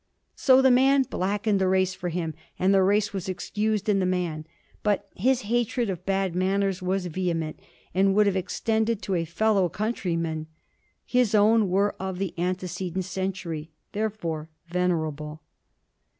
So 0.35 0.63
the 0.63 0.71
man 0.71 1.03
blackened 1.03 1.61
the 1.61 1.67
race 1.67 1.93
for 1.93 2.09
him, 2.09 2.33
and 2.57 2.73
the 2.73 2.81
race 2.81 3.13
was 3.13 3.29
excused 3.29 3.87
in 3.87 3.99
the 3.99 4.05
man. 4.07 4.47
But 4.81 5.07
his 5.15 5.41
hatred 5.41 5.91
of 5.91 6.07
bad 6.07 6.35
manners 6.35 6.81
was 6.81 7.05
vehement, 7.05 7.59
and 7.93 8.15
would 8.15 8.25
have 8.25 8.35
extended 8.35 9.03
to 9.03 9.13
a 9.13 9.25
fellow 9.25 9.69
countryman. 9.69 10.47
His 11.05 11.35
own 11.35 11.69
were 11.69 11.95
of 11.99 12.17
the 12.17 12.33
antecedent 12.39 13.05
century, 13.05 13.69
therefore 13.91 14.49
venerable. 14.65 15.43